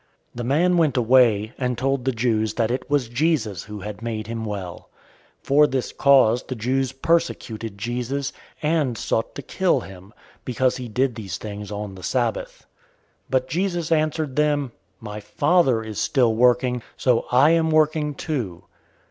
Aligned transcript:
005:015 0.31 0.35
The 0.37 0.43
man 0.45 0.77
went 0.77 0.97
away, 0.97 1.53
and 1.59 1.77
told 1.77 2.05
the 2.05 2.11
Jews 2.11 2.55
that 2.55 2.71
it 2.71 2.89
was 2.89 3.07
Jesus 3.07 3.65
who 3.65 3.81
had 3.81 4.01
made 4.01 4.25
him 4.25 4.45
well. 4.45 4.89
005:016 5.41 5.45
For 5.45 5.67
this 5.67 5.91
cause 5.91 6.41
the 6.41 6.55
Jews 6.55 6.91
persecuted 6.91 7.77
Jesus, 7.77 8.33
and 8.63 8.97
sought 8.97 9.35
to 9.35 9.43
kill 9.43 9.81
him, 9.81 10.11
because 10.43 10.77
he 10.77 10.87
did 10.87 11.13
these 11.13 11.37
things 11.37 11.71
on 11.71 11.93
the 11.93 12.01
Sabbath. 12.01 12.65
005:017 13.25 13.25
But 13.29 13.47
Jesus 13.47 13.91
answered 13.91 14.35
them, 14.35 14.71
"My 14.99 15.19
Father 15.19 15.83
is 15.83 15.99
still 15.99 16.33
working, 16.33 16.81
so 16.97 17.27
I 17.31 17.51
am 17.51 17.69
working, 17.69 18.15
too." 18.15 18.63